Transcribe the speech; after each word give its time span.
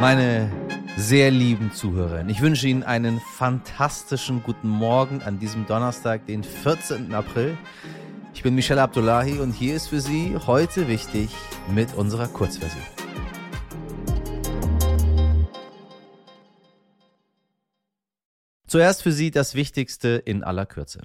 Meine 0.00 0.50
sehr 0.96 1.30
lieben 1.30 1.72
Zuhörerinnen, 1.74 2.30
ich 2.30 2.40
wünsche 2.40 2.66
Ihnen 2.66 2.82
einen 2.82 3.20
fantastischen 3.20 4.42
guten 4.42 4.66
Morgen 4.66 5.20
an 5.20 5.38
diesem 5.38 5.66
Donnerstag, 5.66 6.24
den 6.24 6.42
14. 6.42 7.12
April. 7.12 7.58
Ich 8.32 8.42
bin 8.42 8.54
Michelle 8.54 8.80
Abdullahi 8.80 9.40
und 9.40 9.52
hier 9.52 9.76
ist 9.76 9.88
für 9.88 10.00
Sie 10.00 10.38
heute 10.46 10.88
wichtig 10.88 11.28
mit 11.74 11.92
unserer 11.92 12.28
Kurzversion. 12.28 12.82
Zuerst 18.66 19.02
für 19.02 19.12
Sie 19.12 19.30
das 19.30 19.54
Wichtigste 19.54 20.08
in 20.08 20.42
aller 20.42 20.64
Kürze. 20.64 21.02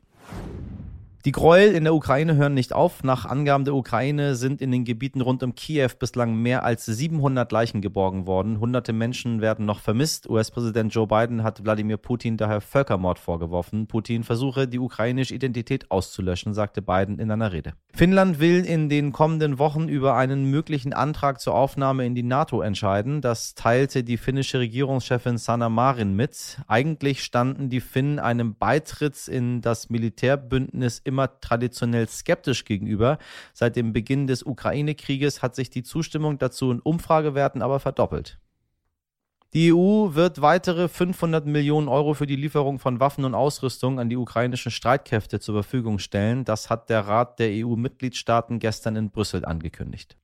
Die 1.25 1.31
Gräuel 1.31 1.73
in 1.73 1.85
der 1.85 1.95
Ukraine 1.95 2.35
hören 2.35 2.53
nicht 2.53 2.71
auf. 2.71 3.03
Nach 3.03 3.25
Angaben 3.25 3.65
der 3.65 3.73
Ukraine 3.73 4.35
sind 4.35 4.61
in 4.61 4.71
den 4.71 4.85
Gebieten 4.85 5.21
rund 5.21 5.41
um 5.41 5.55
Kiew 5.55 5.89
bislang 5.97 6.35
mehr 6.35 6.63
als 6.63 6.85
700 6.85 7.51
Leichen 7.51 7.81
geborgen 7.81 8.27
worden. 8.27 8.59
Hunderte 8.59 8.93
Menschen 8.93 9.41
werden 9.41 9.65
noch 9.65 9.79
vermisst. 9.79 10.29
US-Präsident 10.29 10.93
Joe 10.93 11.07
Biden 11.07 11.41
hat 11.41 11.63
Wladimir 11.63 11.97
Putin 11.97 12.37
daher 12.37 12.61
Völkermord 12.61 13.17
vorgeworfen. 13.17 13.87
Putin 13.87 14.23
versuche, 14.23 14.67
die 14.67 14.77
ukrainische 14.77 15.33
Identität 15.33 15.89
auszulöschen, 15.89 16.53
sagte 16.53 16.83
Biden 16.83 17.17
in 17.17 17.31
einer 17.31 17.51
Rede. 17.51 17.73
Finnland 17.91 18.39
will 18.39 18.63
in 18.63 18.87
den 18.87 19.11
kommenden 19.11 19.57
Wochen 19.57 19.87
über 19.87 20.15
einen 20.15 20.51
möglichen 20.51 20.93
Antrag 20.93 21.41
zur 21.41 21.55
Aufnahme 21.55 22.05
in 22.05 22.13
die 22.13 22.21
NATO 22.21 22.61
entscheiden. 22.61 23.21
Das 23.21 23.55
teilte 23.55 24.03
die 24.03 24.17
finnische 24.17 24.59
Regierungschefin 24.59 25.39
Sanna 25.39 25.69
Marin 25.69 26.15
mit. 26.15 26.59
Eigentlich 26.67 27.23
standen 27.23 27.71
die 27.71 27.81
Finnen 27.81 28.19
einem 28.19 28.53
Beitritt 28.53 29.27
in 29.27 29.61
das 29.61 29.89
Militärbündnis 29.89 31.01
im 31.03 31.14
immer 31.15 31.39
traditionell 31.39 32.09
skeptisch 32.09 32.65
gegenüber. 32.65 33.17
Seit 33.53 33.77
dem 33.77 33.93
Beginn 33.93 34.27
des 34.27 34.43
Ukraine-Krieges 34.43 35.41
hat 35.41 35.55
sich 35.55 35.69
die 35.69 35.83
Zustimmung 35.83 36.37
dazu 36.37 36.71
in 36.71 36.81
Umfragewerten 36.81 37.61
aber 37.61 37.79
verdoppelt. 37.79 38.37
Die 39.53 39.71
EU 39.71 40.13
wird 40.15 40.41
weitere 40.41 40.89
500 40.89 41.45
Millionen 41.45 41.87
Euro 41.87 42.13
für 42.13 42.25
die 42.27 42.35
Lieferung 42.35 42.77
von 42.77 42.99
Waffen 42.99 43.23
und 43.23 43.33
Ausrüstung 43.33 44.01
an 44.01 44.09
die 44.09 44.17
ukrainischen 44.17 44.69
Streitkräfte 44.69 45.39
zur 45.39 45.55
Verfügung 45.55 45.99
stellen. 45.99 46.43
Das 46.43 46.69
hat 46.69 46.89
der 46.89 47.07
Rat 47.07 47.39
der 47.39 47.65
EU-Mitgliedstaaten 47.65 48.59
gestern 48.59 48.97
in 48.97 49.11
Brüssel 49.11 49.45
angekündigt. 49.45 50.17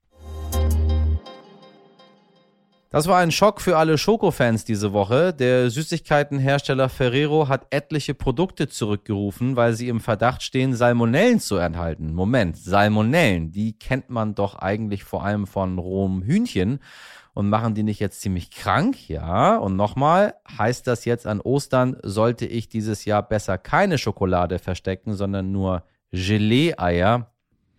Das 2.92 3.06
war 3.06 3.20
ein 3.20 3.30
Schock 3.30 3.62
für 3.62 3.78
alle 3.78 3.96
Schokofans 3.96 4.66
diese 4.66 4.92
Woche. 4.92 5.32
Der 5.32 5.70
Süßigkeitenhersteller 5.70 6.90
Ferrero 6.90 7.48
hat 7.48 7.68
etliche 7.70 8.12
Produkte 8.12 8.68
zurückgerufen, 8.68 9.56
weil 9.56 9.72
sie 9.72 9.88
im 9.88 9.98
Verdacht 9.98 10.42
stehen, 10.42 10.74
Salmonellen 10.74 11.40
zu 11.40 11.56
enthalten. 11.56 12.12
Moment, 12.12 12.58
Salmonellen, 12.58 13.50
die 13.50 13.78
kennt 13.78 14.10
man 14.10 14.34
doch 14.34 14.56
eigentlich 14.56 15.04
vor 15.04 15.24
allem 15.24 15.46
von 15.46 15.78
rohem 15.78 16.22
Hühnchen. 16.22 16.80
Und 17.32 17.48
machen 17.48 17.74
die 17.74 17.82
nicht 17.82 17.98
jetzt 17.98 18.20
ziemlich 18.20 18.50
krank? 18.50 19.08
Ja. 19.08 19.56
Und 19.56 19.74
nochmal, 19.74 20.34
heißt 20.58 20.86
das 20.86 21.06
jetzt 21.06 21.26
an 21.26 21.40
Ostern, 21.40 21.96
sollte 22.02 22.44
ich 22.44 22.68
dieses 22.68 23.06
Jahr 23.06 23.26
besser 23.26 23.56
keine 23.56 23.96
Schokolade 23.96 24.58
verstecken, 24.58 25.14
sondern 25.14 25.50
nur 25.50 25.84
Gelee-Eier? 26.10 27.31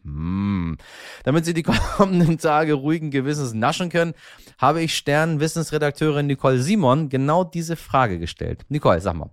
Hm. 0.04 0.78
Damit 1.24 1.46
Sie 1.46 1.54
die 1.54 1.64
kommenden 1.98 2.38
Tage 2.38 2.74
ruhigen 2.74 3.12
Gewissens 3.12 3.54
naschen 3.54 3.90
können, 3.90 4.14
habe 4.58 4.82
ich 4.82 4.96
Stern-Wissensredakteurin 4.96 6.28
Nicole 6.28 6.60
Simon 6.60 7.10
genau 7.10 7.44
diese 7.44 7.76
Frage 7.76 8.20
gestellt. 8.20 8.66
Nicole, 8.70 9.02
sag 9.02 9.16
mal, 9.16 9.32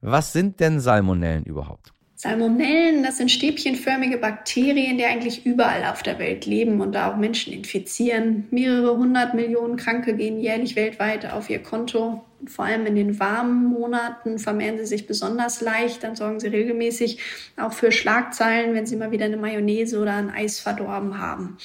was 0.00 0.32
sind 0.32 0.60
denn 0.60 0.80
Salmonellen 0.80 1.44
überhaupt? 1.44 1.92
Salmonellen, 2.22 3.02
das 3.02 3.16
sind 3.16 3.32
stäbchenförmige 3.32 4.16
Bakterien, 4.16 4.96
die 4.96 5.04
eigentlich 5.04 5.44
überall 5.44 5.84
auf 5.84 6.04
der 6.04 6.20
Welt 6.20 6.46
leben 6.46 6.80
und 6.80 6.92
da 6.92 7.10
auch 7.10 7.16
Menschen 7.16 7.52
infizieren. 7.52 8.46
Mehrere 8.52 8.96
hundert 8.96 9.34
Millionen 9.34 9.76
Kranke 9.76 10.14
gehen 10.14 10.38
jährlich 10.38 10.76
weltweit 10.76 11.32
auf 11.32 11.50
ihr 11.50 11.60
Konto. 11.60 12.22
Vor 12.46 12.64
allem 12.64 12.86
in 12.86 12.96
den 12.96 13.20
warmen 13.20 13.66
Monaten 13.66 14.38
vermehren 14.38 14.78
sie 14.78 14.86
sich 14.86 15.06
besonders 15.06 15.60
leicht. 15.60 16.02
Dann 16.02 16.16
sorgen 16.16 16.40
sie 16.40 16.48
regelmäßig 16.48 17.18
auch 17.56 17.72
für 17.72 17.92
Schlagzeilen, 17.92 18.74
wenn 18.74 18.86
sie 18.86 18.96
mal 18.96 19.10
wieder 19.10 19.26
eine 19.26 19.36
Mayonnaise 19.36 19.98
oder 19.98 20.14
ein 20.14 20.30
Eis 20.30 20.60
verdorben 20.60 21.18
haben. 21.18 21.58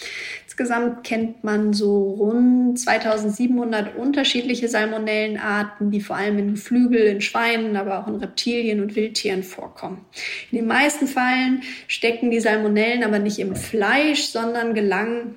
Insgesamt 0.45 1.03
kennt 1.03 1.43
man 1.43 1.73
so 1.73 2.09
rund 2.11 2.79
2700 2.79 3.95
unterschiedliche 3.95 4.67
Salmonellenarten, 4.67 5.91
die 5.91 6.01
vor 6.01 6.15
allem 6.15 6.37
in 6.39 6.51
Geflügel, 6.51 7.01
in 7.01 7.21
Schweinen, 7.21 7.75
aber 7.75 7.99
auch 7.99 8.07
in 8.07 8.15
Reptilien 8.15 8.81
und 8.81 8.95
Wildtieren 8.95 9.43
vorkommen. 9.43 10.05
In 10.51 10.57
den 10.57 10.67
meisten 10.67 11.07
Fällen 11.07 11.63
stecken 11.87 12.31
die 12.31 12.39
Salmonellen 12.39 13.03
aber 13.03 13.19
nicht 13.19 13.39
im 13.39 13.55
Fleisch, 13.55 14.25
sondern 14.25 14.73
gelangen 14.73 15.35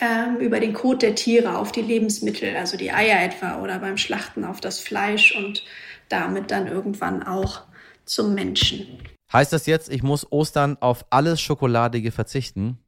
ähm, 0.00 0.38
über 0.38 0.60
den 0.60 0.74
Kot 0.74 1.02
der 1.02 1.14
Tiere 1.14 1.58
auf 1.58 1.72
die 1.72 1.82
Lebensmittel, 1.82 2.56
also 2.56 2.76
die 2.76 2.92
Eier 2.92 3.22
etwa, 3.22 3.62
oder 3.62 3.78
beim 3.78 3.96
Schlachten 3.96 4.44
auf 4.44 4.60
das 4.60 4.80
Fleisch 4.80 5.36
und 5.36 5.64
damit 6.08 6.50
dann 6.50 6.66
irgendwann 6.66 7.22
auch 7.22 7.62
zum 8.04 8.34
Menschen. 8.34 8.86
Heißt 9.32 9.52
das 9.52 9.66
jetzt, 9.66 9.90
ich 9.90 10.02
muss 10.02 10.30
Ostern 10.30 10.76
auf 10.80 11.04
alles 11.10 11.40
Schokoladige 11.40 12.12
verzichten? 12.12 12.78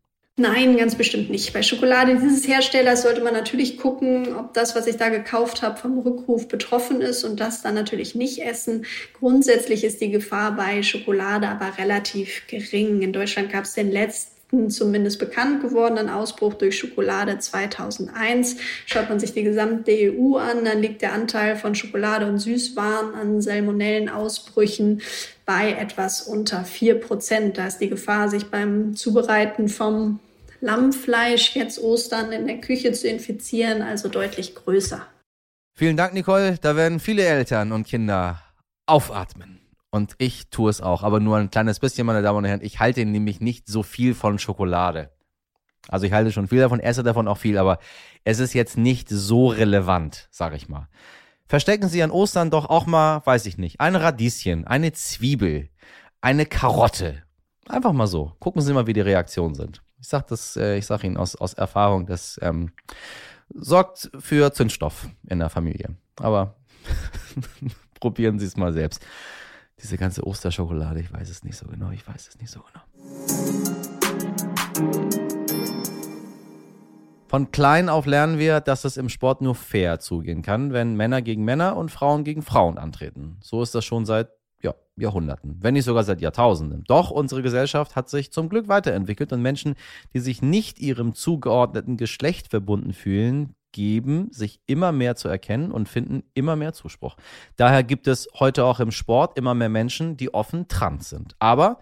Nein, 0.41 0.76
ganz 0.76 0.94
bestimmt 0.94 1.31
nicht. 1.31 1.53
Bei 1.53 1.64
Schokolade 1.64 2.14
dieses 2.14 2.47
Herstellers 2.47 3.03
sollte 3.03 3.25
man 3.25 3.34
natürlich 3.34 3.76
gucken, 3.76 4.37
ob 4.37 4.54
das, 4.54 4.76
was 4.76 4.87
ich 4.87 4.97
da 4.97 5.08
gekauft 5.08 5.62
habe, 5.62 5.81
vom 5.81 5.98
Rückruf 5.98 6.47
betroffen 6.47 7.00
ist 7.00 7.25
und 7.25 7.41
das 7.41 7.60
dann 7.60 7.75
natürlich 7.75 8.14
nicht 8.14 8.38
essen. 8.44 8.87
Grundsätzlich 9.19 9.82
ist 9.82 10.00
die 10.00 10.12
Gefahr 10.12 10.54
bei 10.54 10.84
Schokolade 10.84 11.48
aber 11.48 11.76
relativ 11.76 12.47
gering. 12.47 13.03
In 13.03 13.12
Deutschland 13.12 13.50
gab 13.50 13.64
es 13.64 13.75
den 13.75 13.91
letzten 13.91 14.38
zumindest 14.69 15.19
bekannt 15.19 15.62
gewordenen 15.62 16.09
Ausbruch 16.09 16.54
durch 16.54 16.78
Schokolade 16.78 17.38
2001. 17.38 18.56
Schaut 18.86 19.09
man 19.09 19.20
sich 19.20 19.34
die 19.34 19.42
gesamte 19.42 19.92
EU 19.92 20.36
an, 20.36 20.64
dann 20.64 20.81
liegt 20.81 21.03
der 21.03 21.12
Anteil 21.12 21.56
von 21.56 21.75
Schokolade 21.75 22.26
und 22.26 22.38
Süßwaren 22.38 23.14
an 23.14 23.42
Salmonellenausbrüchen 23.42 25.03
bei 25.44 25.72
etwas 25.72 26.22
unter 26.22 26.64
vier 26.64 27.00
Prozent. 27.00 27.58
Da 27.58 27.66
ist 27.66 27.78
die 27.78 27.91
Gefahr, 27.91 28.28
sich 28.28 28.47
beim 28.47 28.97
Zubereiten 28.97 29.69
vom 29.69 30.20
Lammfleisch 30.60 31.54
jetzt 31.54 31.78
Ostern 31.82 32.32
in 32.32 32.47
der 32.47 32.58
Küche 32.58 32.92
zu 32.92 33.06
infizieren, 33.06 33.82
also 33.82 34.08
deutlich 34.08 34.54
größer. 34.54 35.06
Vielen 35.76 35.97
Dank, 35.97 36.14
Nicole. 36.14 36.56
Da 36.60 36.75
werden 36.75 36.98
viele 36.98 37.25
Eltern 37.25 37.70
und 37.70 37.87
Kinder 37.87 38.42
aufatmen. 38.87 39.60
Und 39.98 40.14
ich 40.19 40.48
tue 40.50 40.70
es 40.70 40.81
auch, 40.81 41.03
aber 41.03 41.19
nur 41.19 41.36
ein 41.38 41.50
kleines 41.50 41.81
bisschen, 41.81 42.06
meine 42.06 42.22
Damen 42.22 42.38
und 42.38 42.44
Herren. 42.44 42.60
Ich 42.62 42.78
halte 42.78 43.04
nämlich 43.04 43.41
nicht 43.41 43.66
so 43.66 43.82
viel 43.82 44.14
von 44.14 44.38
Schokolade. 44.38 45.10
Also 45.88 46.06
ich 46.06 46.12
halte 46.12 46.31
schon 46.31 46.47
viel 46.47 46.60
davon, 46.60 46.78
esse 46.78 47.03
davon 47.03 47.26
auch 47.26 47.38
viel, 47.38 47.59
aber 47.59 47.81
es 48.22 48.38
ist 48.38 48.54
jetzt 48.54 48.78
nicht 48.78 49.08
so 49.08 49.48
relevant, 49.48 50.28
sage 50.31 50.54
ich 50.54 50.69
mal. 50.69 50.87
Verstecken 51.47 51.88
Sie 51.88 52.00
an 52.00 52.12
Ostern 52.12 52.50
doch 52.50 52.66
auch 52.66 52.87
mal, 52.87 53.22
weiß 53.25 53.47
ich 53.47 53.58
nicht, 53.58 53.81
ein 53.81 53.97
Radieschen, 53.97 54.69
eine 54.69 54.92
Zwiebel, 54.92 55.69
eine 56.20 56.47
Karotte. 56.47 57.25
Einfach 57.69 57.92
mal 57.92 58.06
so. 58.06 58.37
Gucken 58.38 58.62
Sie 58.62 58.72
mal, 58.72 58.87
wie 58.87 58.92
die 58.92 59.00
Reaktionen 59.00 59.56
sind. 59.56 59.82
Ich 60.00 60.06
sag 60.06 60.31
äh, 60.31 60.81
sag 60.81 61.03
Ihnen 61.03 61.16
aus, 61.16 61.34
aus 61.34 61.54
Erfahrung, 61.54 62.06
das 62.06 62.38
ähm, 62.41 62.70
sorgt 63.53 64.12
für 64.20 64.53
Zündstoff 64.53 65.08
in 65.28 65.41
der 65.41 65.50
Familie. 65.50 65.97
Aber 66.20 66.54
probieren 67.98 68.38
Sie 68.38 68.47
es 68.47 68.56
mal 68.56 68.72
selbst. 68.72 69.04
Diese 69.81 69.97
ganze 69.97 70.27
Osterschokolade, 70.27 71.00
ich 71.00 71.12
weiß 71.12 71.31
es 71.31 71.44
nicht 71.44 71.56
so 71.56 71.66
genau, 71.66 71.91
ich 71.91 72.06
weiß 72.06 72.28
es 72.28 72.39
nicht 72.41 72.50
so 72.50 72.61
genau. 72.61 72.81
Von 77.28 77.50
klein 77.50 77.88
auf 77.88 78.06
lernen 78.06 78.38
wir, 78.38 78.61
dass 78.61 78.84
es 78.84 78.97
im 78.97 79.09
Sport 79.09 79.43
nur 79.43 79.55
fair 79.55 80.00
zugehen 80.00 80.43
kann, 80.43 80.72
wenn 80.72 80.97
Männer 80.97 81.22
gegen 81.22 81.44
Männer 81.44 81.77
und 81.77 81.91
Frauen 81.91 82.25
gegen 82.25 82.43
Frauen 82.43 82.78
antreten. 82.78 83.37
So 83.43 83.62
ist 83.62 83.75
das 83.75 83.84
schon 83.84 84.06
seit 84.06 84.31
ja, 84.62 84.75
Jahrhunderten, 84.97 85.59
wenn 85.61 85.75
nicht 85.75 85.84
sogar 85.84 86.05
seit 86.05 86.21
Jahrtausenden. 86.21 86.84
Doch 86.88 87.11
unsere 87.11 87.43
Gesellschaft 87.43 87.97
hat 87.97 88.09
sich 88.09 88.33
zum 88.33 88.49
Glück 88.49 88.67
weiterentwickelt 88.67 89.33
und 89.33 89.43
Menschen, 89.43 89.75
die 90.15 90.21
sich 90.21 90.43
nicht 90.43 90.81
ihrem 90.81 91.15
zugeordneten 91.15 91.97
Geschlecht 91.97 92.49
verbunden 92.49 92.93
fühlen, 92.94 93.55
geben 93.73 94.29
sich 94.31 94.61
immer 94.67 94.93
mehr 94.93 95.17
zu 95.17 95.29
erkennen 95.29 95.70
und 95.70 95.88
finden 95.88 96.23
immer 96.35 96.56
mehr 96.56 96.73
Zuspruch. 96.73 97.17
Daher 97.56 97.82
gibt 97.82 98.06
es 98.06 98.29
heute 98.38 98.65
auch 98.65 98.81
im 98.81 98.91
Sport 98.91 99.38
immer 99.38 99.55
mehr 99.55 99.69
Menschen, 99.69 100.17
die 100.17 100.32
offen 100.35 100.69
trans 100.69 101.11
sind. 101.11 101.37
Aber 101.38 101.81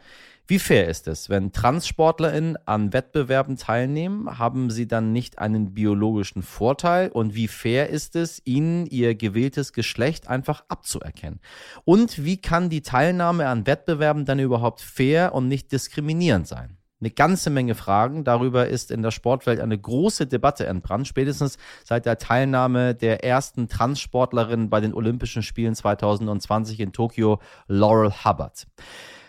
wie 0.49 0.61
fair 0.61 0.87
ist 0.87 1.09
es, 1.09 1.29
wenn 1.29 1.51
TranssportlerInnen 1.51 2.57
an 2.67 2.93
Wettbewerben 2.93 3.57
teilnehmen? 3.57 4.39
Haben 4.39 4.71
sie 4.71 4.87
dann 4.87 5.13
nicht 5.13 5.41
einen 5.41 5.75
biologischen 5.75 6.45
Vorteil? 6.45 7.09
Und 7.09 7.35
wie 7.35 7.49
fair 7.49 7.91
ist 7.91 8.15
es, 8.15 8.41
ihnen 8.45 8.87
ihr 8.87 9.17
gewähltes 9.17 9.73
Geschlecht 9.73 10.29
einfach 10.29 10.63
abzuerkennen? 10.69 11.41
Und 11.85 12.25
wie 12.25 12.41
kann 12.41 12.71
die 12.71 12.83
Teilnahme 12.83 13.49
an 13.49 13.67
Wettbewerben 13.67 14.25
dann 14.25 14.39
überhaupt 14.39 14.83
fair 14.83 15.35
und 15.35 15.49
nicht 15.49 15.73
diskriminierend 15.73 16.47
sein? 16.47 16.76
Eine 16.99 17.11
ganze 17.11 17.51
Menge 17.51 17.75
Fragen. 17.75 18.25
Darüber 18.25 18.69
ist 18.69 18.91
in 18.91 19.03
der 19.03 19.11
Sportwelt 19.11 19.61
eine 19.61 19.77
große 19.77 20.27
Debatte 20.27 20.67
entbrannt, 20.67 21.07
spätestens 21.07 21.59
seit 21.85 22.07
der 22.07 22.17
Teilnahme 22.17 22.95
der 22.95 23.23
ersten 23.23 23.69
Transsportlerin 23.69 24.71
bei 24.71 24.81
den 24.81 24.95
Olympischen 24.95 25.43
Spielen 25.43 25.75
2020 25.75 26.81
in 26.81 26.93
Tokio, 26.93 27.39
Laurel 27.69 28.25
Hubbard. 28.25 28.67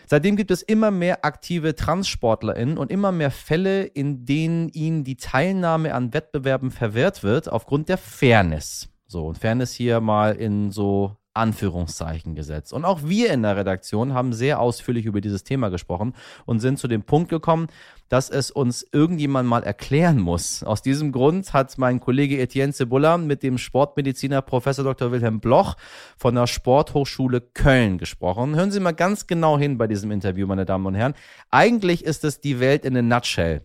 Seitdem 0.06 0.36
gibt 0.36 0.50
es 0.50 0.62
immer 0.62 0.90
mehr 0.90 1.26
aktive 1.26 1.74
TranssportlerInnen 1.74 2.78
und 2.78 2.90
immer 2.90 3.12
mehr 3.12 3.30
Fälle, 3.30 3.84
in 3.84 4.24
denen 4.24 4.70
ihnen 4.70 5.04
die 5.04 5.16
Teilnahme 5.16 5.92
an 5.92 6.14
Wettbewerben 6.14 6.70
verwehrt 6.70 7.22
wird 7.22 7.52
aufgrund 7.52 7.90
der 7.90 7.98
Fairness. 7.98 8.88
So, 9.06 9.26
und 9.26 9.36
Fairness 9.36 9.74
hier 9.74 10.00
mal 10.00 10.34
in 10.36 10.70
so 10.70 11.17
Anführungszeichen 11.34 12.34
gesetzt. 12.34 12.72
Und 12.72 12.84
auch 12.84 13.00
wir 13.04 13.32
in 13.32 13.42
der 13.42 13.56
Redaktion 13.56 14.14
haben 14.14 14.32
sehr 14.32 14.60
ausführlich 14.60 15.06
über 15.06 15.20
dieses 15.20 15.44
Thema 15.44 15.68
gesprochen 15.68 16.14
und 16.46 16.60
sind 16.60 16.78
zu 16.78 16.88
dem 16.88 17.02
Punkt 17.02 17.28
gekommen, 17.30 17.68
dass 18.08 18.30
es 18.30 18.50
uns 18.50 18.86
irgendjemand 18.92 19.48
mal 19.48 19.62
erklären 19.62 20.18
muss. 20.18 20.62
Aus 20.62 20.82
diesem 20.82 21.12
Grund 21.12 21.52
hat 21.52 21.76
mein 21.78 22.00
Kollege 22.00 22.40
Etienne 22.40 22.72
Cebulla 22.72 23.18
mit 23.18 23.42
dem 23.42 23.58
Sportmediziner 23.58 24.42
Professor 24.42 24.84
Dr. 24.84 25.12
Wilhelm 25.12 25.40
Bloch 25.40 25.76
von 26.16 26.34
der 26.34 26.46
Sporthochschule 26.46 27.40
Köln 27.40 27.98
gesprochen. 27.98 28.56
Hören 28.56 28.70
Sie 28.70 28.80
mal 28.80 28.92
ganz 28.92 29.26
genau 29.26 29.58
hin 29.58 29.78
bei 29.78 29.86
diesem 29.86 30.10
Interview, 30.10 30.46
meine 30.46 30.64
Damen 30.64 30.86
und 30.86 30.94
Herren. 30.94 31.14
Eigentlich 31.50 32.04
ist 32.04 32.24
es 32.24 32.40
die 32.40 32.60
Welt 32.60 32.84
in 32.84 32.96
a 32.96 33.02
nutshell. 33.02 33.62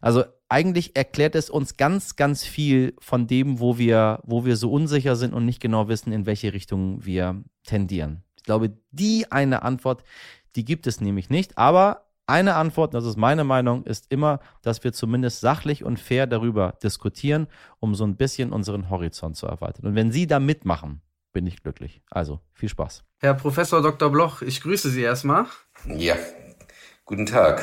Also 0.00 0.24
eigentlich 0.48 0.96
erklärt 0.96 1.34
es 1.34 1.50
uns 1.50 1.76
ganz, 1.76 2.16
ganz 2.16 2.44
viel 2.44 2.94
von 3.00 3.26
dem, 3.26 3.60
wo 3.60 3.78
wir, 3.78 4.20
wo 4.24 4.44
wir 4.44 4.56
so 4.56 4.70
unsicher 4.70 5.16
sind 5.16 5.34
und 5.34 5.44
nicht 5.44 5.60
genau 5.60 5.88
wissen, 5.88 6.12
in 6.12 6.26
welche 6.26 6.52
Richtung 6.52 7.04
wir 7.04 7.42
tendieren. 7.64 8.22
Ich 8.36 8.44
glaube, 8.44 8.76
die 8.90 9.30
eine 9.32 9.62
Antwort, 9.62 10.04
die 10.54 10.64
gibt 10.64 10.86
es 10.86 11.00
nämlich 11.00 11.30
nicht. 11.30 11.56
Aber 11.58 12.04
eine 12.26 12.54
Antwort, 12.54 12.94
das 12.94 13.04
ist 13.04 13.16
meine 13.16 13.44
Meinung, 13.44 13.84
ist 13.84 14.10
immer, 14.10 14.40
dass 14.62 14.82
wir 14.84 14.92
zumindest 14.92 15.40
sachlich 15.40 15.84
und 15.84 15.98
fair 15.98 16.26
darüber 16.26 16.74
diskutieren, 16.82 17.48
um 17.80 17.94
so 17.94 18.04
ein 18.04 18.16
bisschen 18.16 18.52
unseren 18.52 18.90
Horizont 18.90 19.36
zu 19.36 19.46
erweitern. 19.46 19.86
Und 19.86 19.94
wenn 19.94 20.12
Sie 20.12 20.26
da 20.26 20.40
mitmachen, 20.40 21.02
bin 21.32 21.46
ich 21.46 21.62
glücklich. 21.62 22.00
Also 22.10 22.40
viel 22.52 22.68
Spaß. 22.68 23.02
Herr 23.18 23.34
Professor 23.34 23.82
Dr. 23.82 24.10
Bloch, 24.10 24.40
ich 24.40 24.62
grüße 24.62 24.88
Sie 24.90 25.02
erstmal. 25.02 25.46
Ja, 25.86 26.16
guten 27.04 27.26
Tag. 27.26 27.62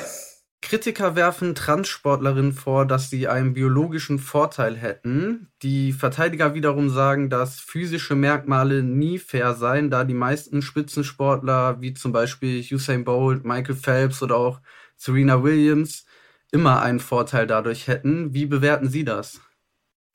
Kritiker 0.72 1.18
werfen 1.18 1.54
Transsportlerinnen 1.54 2.54
vor, 2.54 2.86
dass 2.86 3.10
sie 3.10 3.28
einen 3.28 3.52
biologischen 3.52 4.20
Vorteil 4.20 4.78
hätten. 4.78 5.52
Die 5.64 5.92
Verteidiger 5.92 6.54
wiederum 6.54 6.90
sagen, 6.90 7.30
dass 7.30 7.60
physische 7.60 8.16
Merkmale 8.16 8.82
nie 8.82 9.20
fair 9.20 9.54
seien, 9.56 9.90
da 9.90 10.06
die 10.06 10.14
meisten 10.14 10.62
Spitzensportler, 10.62 11.82
wie 11.82 11.94
zum 11.94 12.14
Beispiel 12.14 12.66
Usain 12.72 13.04
Bolt, 13.04 13.44
Michael 13.44 13.76
Phelps 13.76 14.24
oder 14.24 14.38
auch 14.38 14.62
Serena 14.96 15.44
Williams, 15.44 16.06
immer 16.54 16.82
einen 16.82 17.02
Vorteil 17.02 17.48
dadurch 17.48 17.88
hätten. 17.88 18.34
Wie 18.34 18.46
bewerten 18.46 18.88
Sie 18.88 19.04
das? 19.04 19.42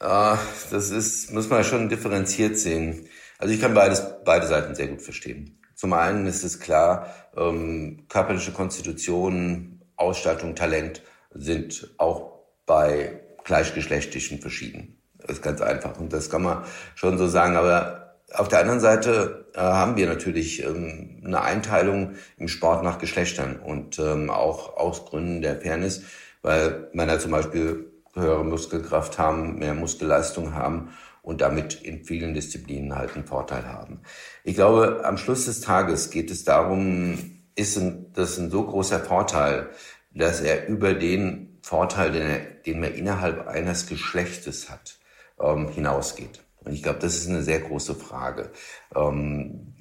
Ah, 0.00 0.38
das 0.70 0.88
ist, 0.88 1.35
muss 1.35 1.50
man 1.50 1.64
schon 1.64 1.91
differenziert 1.91 2.56
sehen. 2.56 3.06
Also 3.37 3.52
ich 3.52 3.61
kann 3.61 3.75
beides, 3.75 4.02
beide 4.25 4.47
Seiten 4.47 4.75
sehr 4.75 4.88
gut 4.88 5.02
verstehen. 5.02 5.62
Zum 5.75 5.93
einen 5.93 6.26
ist 6.26 6.44
es 6.44 6.61
klar, 6.61 7.14
ähm, 7.37 8.06
körperliche 8.09 8.52
Konstitution, 8.52 9.75
Ausstattung, 9.97 10.55
Talent 10.55 11.03
sind 11.33 11.95
auch 11.99 12.41
bei 12.67 13.21
Gleichgeschlechtlichen 13.45 14.41
verschieden. 14.41 14.99
Das 15.19 15.37
ist 15.37 15.43
ganz 15.43 15.61
einfach 15.61 15.99
und 15.99 16.13
das 16.13 16.31
kann 16.31 16.43
man 16.43 16.65
schon 16.95 17.19
so 17.19 17.27
sagen. 17.27 17.57
Aber 17.57 18.07
auf 18.35 18.49
der 18.49 18.61
anderen 18.61 18.81
Seite 18.81 19.47
äh, 19.55 19.61
haben 19.61 19.97
wir 19.97 20.07
natürlich 20.07 20.65
ähm, 20.65 21.23
eine 21.25 21.43
Einteilung 21.43 22.15
im 22.37 22.49
Sport 22.49 22.83
nach 22.83 22.99
Geschlechtern 22.99 23.57
und 23.57 23.99
ähm, 23.99 24.31
auch 24.31 24.77
aus 24.77 25.07
Gründen 25.07 25.43
der 25.43 25.61
Fairness, 25.61 26.03
weil 26.43 26.89
Männer 26.93 27.19
zum 27.19 27.31
Beispiel 27.31 27.91
höhere 28.15 28.45
Muskelkraft 28.45 29.19
haben, 29.19 29.59
mehr 29.59 29.75
Muskelleistung 29.75 30.55
haben 30.55 30.91
und 31.23 31.41
damit 31.41 31.75
in 31.83 32.05
vielen 32.05 32.35
Disziplinen 32.35 32.97
halt 32.97 33.15
einen 33.15 33.27
Vorteil 33.27 33.67
haben. 33.67 34.01
Ich 34.45 34.55
glaube, 34.55 35.03
am 35.05 35.19
Schluss 35.19 35.47
des 35.47 35.61
Tages 35.61 36.11
geht 36.11 36.31
es 36.31 36.45
darum, 36.45 37.43
ist 37.57 37.81
das 38.19 38.39
ein 38.39 38.51
so 38.51 38.65
großer 38.65 39.01
Vorteil, 39.01 39.71
dass 40.13 40.41
er 40.41 40.67
über 40.69 40.95
den 40.95 41.59
Vorteil, 41.63 42.13
den, 42.13 42.23
er, 42.23 42.39
den 42.39 42.81
man 42.81 42.95
innerhalb 42.95 43.47
eines 43.49 43.87
Geschlechtes 43.87 44.71
hat, 44.71 44.99
ähm, 45.41 45.69
hinausgeht. 45.69 46.43
Und 46.65 46.73
ich 46.73 46.83
glaube, 46.83 46.99
das 47.01 47.17
ist 47.17 47.29
eine 47.29 47.43
sehr 47.43 47.61
große 47.61 47.95
Frage. 47.95 48.51
Ähm, 48.95 49.75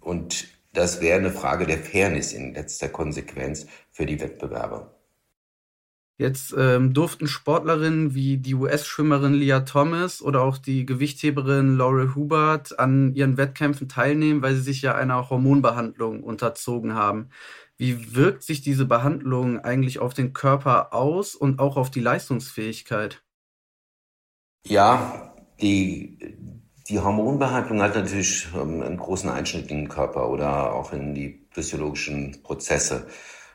und 0.00 0.46
das 0.72 1.00
wäre 1.00 1.18
eine 1.18 1.30
Frage 1.30 1.66
der 1.66 1.78
Fairness 1.78 2.32
in 2.32 2.54
letzter 2.54 2.88
Konsequenz 2.88 3.66
für 3.90 4.06
die 4.06 4.20
Wettbewerber. 4.20 4.93
Jetzt 6.16 6.54
ähm, 6.56 6.94
durften 6.94 7.26
Sportlerinnen 7.26 8.14
wie 8.14 8.36
die 8.38 8.54
US-Schwimmerin 8.54 9.34
Leah 9.34 9.60
Thomas 9.60 10.22
oder 10.22 10.42
auch 10.42 10.58
die 10.58 10.86
Gewichtheberin 10.86 11.76
Laurel 11.76 12.14
Hubert 12.14 12.78
an 12.78 13.14
ihren 13.14 13.36
Wettkämpfen 13.36 13.88
teilnehmen, 13.88 14.40
weil 14.40 14.54
sie 14.54 14.62
sich 14.62 14.80
ja 14.80 14.94
einer 14.94 15.28
Hormonbehandlung 15.28 16.22
unterzogen 16.22 16.94
haben. 16.94 17.30
Wie 17.76 18.14
wirkt 18.14 18.44
sich 18.44 18.62
diese 18.62 18.86
Behandlung 18.86 19.58
eigentlich 19.58 19.98
auf 19.98 20.14
den 20.14 20.32
Körper 20.32 20.94
aus 20.94 21.34
und 21.34 21.58
auch 21.58 21.76
auf 21.76 21.90
die 21.90 22.00
Leistungsfähigkeit? 22.00 23.24
Ja, 24.64 25.34
die, 25.60 26.36
die 26.88 27.00
Hormonbehandlung 27.00 27.82
hat 27.82 27.96
natürlich 27.96 28.46
ähm, 28.54 28.82
einen 28.82 28.98
großen 28.98 29.28
Einschnitt 29.28 29.68
in 29.72 29.78
den 29.78 29.88
Körper 29.88 30.30
oder 30.30 30.72
auch 30.72 30.92
in 30.92 31.12
die 31.12 31.48
physiologischen 31.50 32.40
Prozesse. 32.44 33.08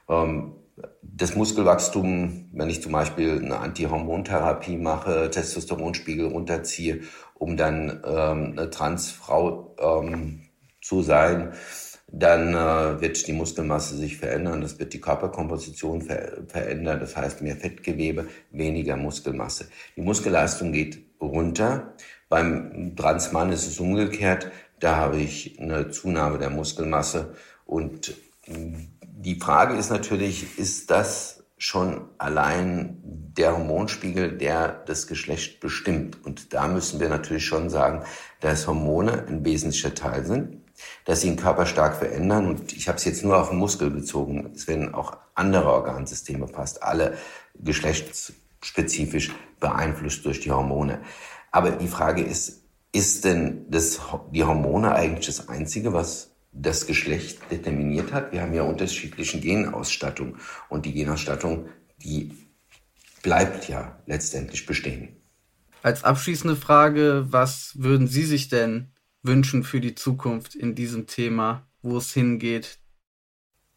Ähm, 0.09 0.58
das 1.01 1.35
Muskelwachstum, 1.35 2.49
wenn 2.53 2.69
ich 2.69 2.81
zum 2.81 2.91
Beispiel 2.91 3.41
eine 3.43 3.59
Antihormontherapie 3.59 4.77
mache, 4.77 5.29
Testosteronspiegel 5.29 6.27
runterziehe, 6.27 7.01
um 7.35 7.57
dann 7.57 8.01
ähm, 8.05 8.53
eine 8.57 8.69
Transfrau 8.69 9.75
ähm, 9.79 10.43
zu 10.81 11.01
sein, 11.01 11.53
dann 12.11 12.53
äh, 12.53 13.01
wird 13.01 13.27
die 13.27 13.33
Muskelmasse 13.33 13.95
sich 13.95 14.17
verändern, 14.17 14.61
das 14.61 14.79
wird 14.79 14.93
die 14.93 15.01
Körperkomposition 15.01 16.01
ver 16.01 16.43
verändern, 16.47 16.99
das 16.99 17.15
heißt 17.15 17.41
mehr 17.41 17.55
Fettgewebe, 17.55 18.27
weniger 18.51 18.97
Muskelmasse. 18.97 19.67
Die 19.95 20.01
Muskelleistung 20.01 20.71
geht 20.71 20.99
runter. 21.21 21.93
Beim 22.29 22.95
Transmann 22.95 23.51
ist 23.51 23.67
es 23.67 23.79
umgekehrt, 23.79 24.51
da 24.79 24.95
habe 24.95 25.17
ich 25.17 25.59
eine 25.59 25.89
Zunahme 25.89 26.37
der 26.37 26.49
Muskelmasse 26.49 27.35
und 27.65 28.13
die 29.21 29.37
Frage 29.37 29.75
ist 29.75 29.89
natürlich, 29.89 30.57
ist 30.57 30.89
das 30.91 31.43
schon 31.57 32.07
allein 32.17 32.99
der 33.03 33.51
Hormonspiegel, 33.51 34.37
der 34.37 34.69
das 34.85 35.07
Geschlecht 35.07 35.59
bestimmt? 35.59 36.25
Und 36.25 36.53
da 36.53 36.69
müssen 36.69 37.01
wir 37.01 37.09
natürlich 37.09 37.45
schon 37.45 37.69
sagen, 37.69 38.03
dass 38.39 38.65
Hormone 38.65 39.25
ein 39.27 39.43
wesentlicher 39.43 39.93
Teil 39.93 40.25
sind, 40.25 40.61
dass 41.03 41.19
sie 41.19 41.27
den 41.27 41.35
Körper 41.35 41.65
stark 41.65 41.97
verändern. 41.97 42.47
Und 42.47 42.71
ich 42.71 42.87
habe 42.87 42.97
es 42.97 43.03
jetzt 43.03 43.25
nur 43.25 43.37
auf 43.37 43.49
den 43.49 43.57
Muskel 43.57 43.89
bezogen. 43.89 44.53
Es 44.55 44.69
werden 44.69 44.93
auch 44.93 45.17
andere 45.35 45.73
Organsysteme 45.73 46.47
fast 46.47 46.81
alle 46.81 47.17
geschlechtsspezifisch 47.55 49.31
beeinflusst 49.59 50.23
durch 50.23 50.39
die 50.39 50.51
Hormone. 50.51 51.01
Aber 51.51 51.71
die 51.71 51.89
Frage 51.89 52.23
ist, 52.23 52.63
ist 52.93 53.25
denn 53.25 53.65
das, 53.69 53.99
die 54.31 54.45
Hormone 54.45 54.95
eigentlich 54.95 55.25
das 55.25 55.49
Einzige, 55.49 55.91
was 55.91 56.28
das 56.51 56.87
Geschlecht 56.87 57.39
determiniert 57.51 58.11
hat. 58.11 58.31
Wir 58.31 58.41
haben 58.41 58.53
ja 58.53 58.63
unterschiedliche 58.63 59.39
Genausstattung 59.39 60.37
und 60.69 60.85
die 60.85 60.93
Genausstattung, 60.93 61.69
die 62.03 62.31
bleibt 63.21 63.67
ja 63.67 63.99
letztendlich 64.05 64.65
bestehen. 64.65 65.15
Als 65.81 66.03
abschließende 66.03 66.55
Frage, 66.55 67.27
was 67.29 67.73
würden 67.77 68.07
Sie 68.07 68.23
sich 68.23 68.49
denn 68.49 68.91
wünschen 69.21 69.63
für 69.63 69.79
die 69.79 69.95
Zukunft 69.95 70.55
in 70.55 70.75
diesem 70.75 71.07
Thema, 71.07 71.67
wo 71.81 71.97
es 71.97 72.13
hingeht? 72.13 72.79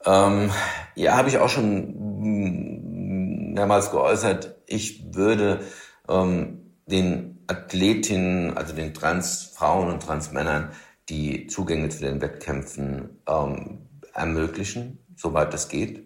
Ähm, 0.04 0.50
ja, 0.94 1.16
habe 1.16 1.28
ich 1.28 1.38
auch 1.38 1.48
schon 1.48 3.52
mehrmals 3.52 3.90
geäußert. 3.90 4.56
Ich 4.66 5.14
würde 5.14 5.60
ähm, 6.08 6.74
den 6.86 7.44
Athletinnen, 7.46 8.56
also 8.56 8.74
den 8.74 8.94
Transfrauen 8.94 9.90
und 9.90 10.02
Transmännern, 10.02 10.70
die 11.09 11.47
Zugänge 11.47 11.88
zu 11.88 12.00
den 12.00 12.21
Wettkämpfen 12.21 13.23
ähm, 13.28 13.88
ermöglichen, 14.14 14.99
soweit 15.16 15.52
es 15.54 15.68
geht. 15.68 16.04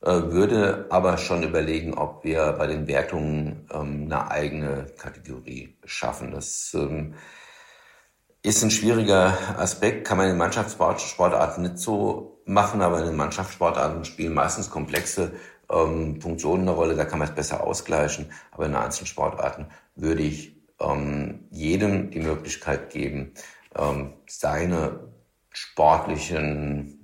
Äh, 0.00 0.32
würde 0.32 0.86
aber 0.90 1.16
schon 1.16 1.44
überlegen, 1.44 1.94
ob 1.94 2.24
wir 2.24 2.52
bei 2.52 2.66
den 2.66 2.88
Wertungen 2.88 3.68
ähm, 3.72 4.04
eine 4.06 4.30
eigene 4.30 4.86
Kategorie 4.98 5.76
schaffen. 5.84 6.32
Das 6.32 6.74
ähm, 6.74 7.14
ist 8.42 8.64
ein 8.64 8.72
schwieriger 8.72 9.38
Aspekt, 9.58 10.06
kann 10.06 10.16
man 10.16 10.28
in 10.28 10.36
Mannschaftssportarten 10.36 11.62
nicht 11.62 11.78
so 11.78 12.42
machen, 12.44 12.82
aber 12.82 12.98
in 12.98 13.06
den 13.06 13.16
Mannschaftssportarten 13.16 14.04
spielen 14.04 14.34
meistens 14.34 14.70
komplexe 14.70 15.32
ähm, 15.70 16.20
Funktionen 16.20 16.62
eine 16.62 16.72
Rolle, 16.72 16.96
da 16.96 17.04
kann 17.04 17.20
man 17.20 17.28
es 17.28 17.34
besser 17.34 17.64
ausgleichen. 17.64 18.32
Aber 18.50 18.66
in 18.66 18.74
Einzelsportarten 18.74 19.66
würde 19.94 20.22
ich 20.22 20.56
ähm, 20.80 21.46
jedem 21.50 22.10
die 22.10 22.20
Möglichkeit 22.20 22.90
geben, 22.90 23.34
ähm, 23.76 24.14
seine 24.26 25.00
sportlichen 25.50 26.98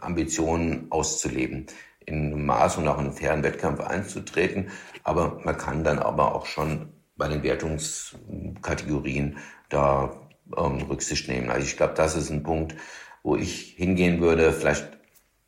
Ambitionen 0.00 0.86
auszuleben, 0.90 1.66
in 2.04 2.32
einem 2.32 2.46
Maß 2.46 2.78
und 2.78 2.88
auch 2.88 2.98
in 2.98 3.06
einen 3.06 3.12
fairen 3.12 3.42
Wettkampf 3.42 3.80
einzutreten. 3.80 4.70
Aber 5.04 5.40
man 5.44 5.56
kann 5.56 5.84
dann 5.84 5.98
aber 5.98 6.34
auch 6.34 6.46
schon 6.46 6.92
bei 7.16 7.28
den 7.28 7.42
Wertungskategorien 7.42 9.38
da 9.68 10.12
ähm, 10.56 10.82
Rücksicht 10.82 11.28
nehmen. 11.28 11.50
Also 11.50 11.66
ich 11.66 11.76
glaube, 11.76 11.94
das 11.94 12.16
ist 12.16 12.30
ein 12.30 12.42
Punkt, 12.42 12.74
wo 13.22 13.36
ich 13.36 13.74
hingehen 13.76 14.20
würde, 14.20 14.52
vielleicht 14.52 14.88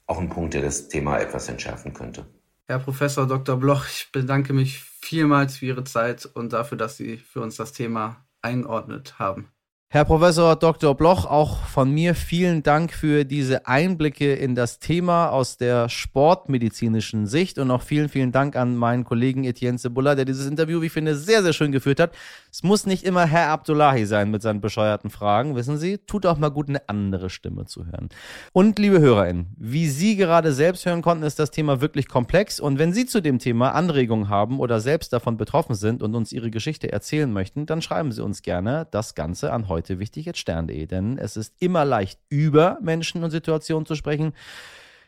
auch 0.06 0.18
ein 0.18 0.28
Punkt, 0.28 0.54
der 0.54 0.62
das 0.62 0.88
Thema 0.88 1.18
etwas 1.18 1.49
entschärfen 1.49 1.92
könnte. 1.92 2.26
Herr 2.66 2.78
Professor 2.78 3.26
Dr. 3.26 3.56
Bloch, 3.56 3.87
ich 3.87 4.11
bedanke 4.12 4.52
mich 4.52 4.80
vielmals 4.80 5.56
für 5.56 5.66
Ihre 5.66 5.85
Zeit 5.85 6.25
und 6.26 6.52
dafür, 6.52 6.78
dass 6.78 6.97
Sie 6.97 7.18
für 7.18 7.40
uns 7.40 7.56
das 7.56 7.73
Thema 7.73 8.25
eingeordnet 8.40 9.18
haben. 9.18 9.50
Herr 9.94 10.04
Professor 10.04 10.56
Dr. 10.56 10.96
Bloch, 10.96 11.24
auch 11.24 11.58
von 11.66 11.88
mir 11.88 12.16
vielen 12.16 12.64
Dank 12.64 12.92
für 12.92 13.24
diese 13.24 13.68
Einblicke 13.68 14.34
in 14.34 14.56
das 14.56 14.80
Thema 14.80 15.28
aus 15.28 15.56
der 15.56 15.88
sportmedizinischen 15.88 17.28
Sicht 17.28 17.60
und 17.60 17.70
auch 17.70 17.80
vielen, 17.80 18.08
vielen 18.08 18.32
Dank 18.32 18.56
an 18.56 18.74
meinen 18.74 19.04
Kollegen 19.04 19.44
Etienne 19.44 19.78
Cebulla, 19.78 20.16
der 20.16 20.24
dieses 20.24 20.48
Interview, 20.48 20.82
wie 20.82 20.86
ich 20.86 20.92
finde, 20.92 21.14
sehr, 21.14 21.44
sehr 21.44 21.52
schön 21.52 21.70
geführt 21.70 22.00
hat. 22.00 22.10
Es 22.50 22.64
muss 22.64 22.86
nicht 22.86 23.04
immer 23.04 23.24
Herr 23.24 23.50
Abdullahi 23.50 24.04
sein 24.04 24.32
mit 24.32 24.42
seinen 24.42 24.60
bescheuerten 24.60 25.10
Fragen, 25.10 25.54
wissen 25.54 25.78
Sie. 25.78 25.98
Tut 25.98 26.26
auch 26.26 26.38
mal 26.38 26.50
gut, 26.50 26.68
eine 26.68 26.88
andere 26.88 27.30
Stimme 27.30 27.66
zu 27.66 27.86
hören. 27.86 28.08
Und 28.52 28.80
liebe 28.80 28.98
HörerInnen, 28.98 29.54
wie 29.56 29.86
Sie 29.86 30.16
gerade 30.16 30.52
selbst 30.52 30.86
hören 30.86 31.02
konnten, 31.02 31.22
ist 31.22 31.38
das 31.38 31.52
Thema 31.52 31.80
wirklich 31.80 32.08
komplex. 32.08 32.58
Und 32.58 32.80
wenn 32.80 32.92
Sie 32.92 33.06
zu 33.06 33.20
dem 33.20 33.38
Thema 33.38 33.76
Anregungen 33.76 34.28
haben 34.28 34.58
oder 34.58 34.80
selbst 34.80 35.12
davon 35.12 35.36
betroffen 35.36 35.76
sind 35.76 36.02
und 36.02 36.16
uns 36.16 36.32
Ihre 36.32 36.50
Geschichte 36.50 36.90
erzählen 36.90 37.32
möchten, 37.32 37.66
dann 37.66 37.80
schreiben 37.80 38.10
Sie 38.10 38.24
uns 38.24 38.42
gerne 38.42 38.88
das 38.90 39.14
Ganze 39.14 39.52
an 39.52 39.68
heute 39.68 39.84
heute 39.85 39.99
wichtig 39.99 40.25
jetzt 40.25 40.38
stern.de, 40.38 40.87
denn 40.87 41.19
es 41.19 41.37
ist 41.37 41.55
immer 41.61 41.85
leicht 41.85 42.19
über 42.31 42.79
Menschen 42.81 43.23
und 43.23 43.31
Situationen 43.31 43.85
zu 43.85 43.95
sprechen. 43.95 44.33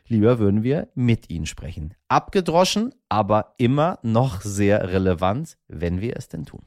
Lieber 0.07 0.37
würden 0.37 0.61
wir 0.61 0.87
mit 0.93 1.31
ihnen 1.31 1.47
sprechen. 1.47 1.95
Abgedroschen, 2.07 2.93
aber 3.09 3.55
immer 3.57 3.97
noch 4.03 4.41
sehr 4.41 4.87
relevant, 4.93 5.57
wenn 5.67 5.99
wir 5.99 6.15
es 6.15 6.29
denn 6.29 6.45
tun. 6.45 6.61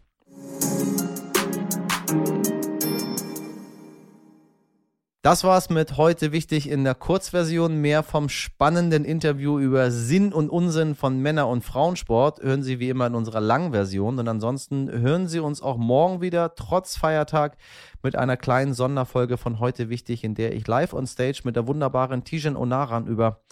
Das 5.22 5.44
war's 5.44 5.68
mit 5.68 5.98
heute 5.98 6.32
wichtig 6.32 6.66
in 6.66 6.82
der 6.82 6.94
Kurzversion. 6.94 7.78
Mehr 7.82 8.02
vom 8.02 8.30
spannenden 8.30 9.04
Interview 9.04 9.58
über 9.58 9.90
Sinn 9.90 10.32
und 10.32 10.48
Unsinn 10.48 10.94
von 10.94 11.20
Männer- 11.20 11.48
und 11.48 11.62
Frauensport 11.62 12.42
hören 12.42 12.62
Sie 12.62 12.78
wie 12.78 12.88
immer 12.88 13.06
in 13.06 13.14
unserer 13.14 13.42
Langversion. 13.42 14.18
Und 14.18 14.26
ansonsten 14.28 14.90
hören 14.90 15.28
Sie 15.28 15.40
uns 15.40 15.60
auch 15.60 15.76
morgen 15.76 16.22
wieder, 16.22 16.54
trotz 16.54 16.96
Feiertag, 16.96 17.58
mit 18.02 18.16
einer 18.16 18.38
kleinen 18.38 18.72
Sonderfolge 18.72 19.36
von 19.36 19.60
heute 19.60 19.90
wichtig, 19.90 20.24
in 20.24 20.34
der 20.34 20.54
ich 20.54 20.66
live 20.66 20.94
on 20.94 21.06
stage 21.06 21.42
mit 21.44 21.54
der 21.54 21.66
wunderbaren 21.66 22.24
Tijen 22.24 22.56
Onaran 22.56 23.06
über, 23.06 23.42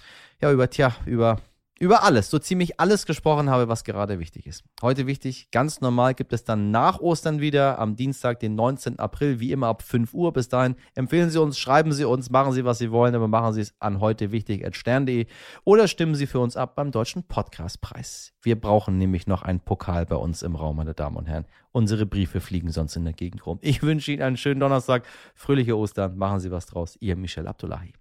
ja, 0.40 0.50
über, 0.50 0.70
tja, 0.70 0.94
über 1.04 1.36
über 1.78 2.02
alles, 2.02 2.30
so 2.30 2.38
ziemlich 2.38 2.80
alles 2.80 3.06
gesprochen 3.06 3.50
habe, 3.50 3.68
was 3.68 3.84
gerade 3.84 4.18
wichtig 4.18 4.46
ist. 4.46 4.64
Heute 4.82 5.06
wichtig, 5.06 5.50
ganz 5.50 5.80
normal 5.80 6.14
gibt 6.14 6.32
es 6.32 6.44
dann 6.44 6.70
nach 6.70 7.00
Ostern 7.00 7.40
wieder 7.40 7.78
am 7.78 7.96
Dienstag, 7.96 8.40
den 8.40 8.54
19. 8.54 8.98
April, 8.98 9.40
wie 9.40 9.52
immer 9.52 9.68
ab 9.68 9.82
5 9.82 10.12
Uhr. 10.14 10.32
Bis 10.32 10.48
dahin 10.48 10.76
empfehlen 10.94 11.30
Sie 11.30 11.40
uns, 11.40 11.58
schreiben 11.58 11.92
Sie 11.92 12.04
uns, 12.04 12.30
machen 12.30 12.52
Sie, 12.52 12.64
was 12.64 12.78
Sie 12.78 12.90
wollen, 12.90 13.14
aber 13.14 13.28
machen 13.28 13.52
Sie 13.52 13.60
es 13.60 13.74
an 13.78 14.00
heute 14.00 14.32
wichtig 14.32 14.66
stern.de 14.74 15.26
oder 15.64 15.88
stimmen 15.88 16.14
Sie 16.14 16.26
für 16.26 16.40
uns 16.40 16.56
ab 16.56 16.74
beim 16.74 16.90
Deutschen 16.90 17.22
Podcastpreis. 17.22 18.32
Wir 18.42 18.60
brauchen 18.60 18.98
nämlich 18.98 19.26
noch 19.26 19.42
einen 19.42 19.60
Pokal 19.60 20.06
bei 20.06 20.16
uns 20.16 20.42
im 20.42 20.56
Raum, 20.56 20.76
meine 20.76 20.94
Damen 20.94 21.16
und 21.16 21.26
Herren. 21.26 21.46
Unsere 21.72 22.06
Briefe 22.06 22.40
fliegen 22.40 22.72
sonst 22.72 22.96
in 22.96 23.04
der 23.04 23.14
Gegend 23.14 23.46
rum. 23.46 23.58
Ich 23.62 23.82
wünsche 23.82 24.12
Ihnen 24.12 24.22
einen 24.22 24.36
schönen 24.36 24.60
Donnerstag, 24.60 25.04
fröhliche 25.34 25.76
Ostern, 25.76 26.16
machen 26.16 26.40
Sie 26.40 26.50
was 26.50 26.66
draus. 26.66 26.96
Ihr 27.00 27.16
Michel 27.16 27.46
Abdullahi. 27.46 27.92